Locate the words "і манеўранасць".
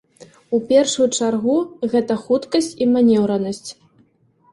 2.87-3.69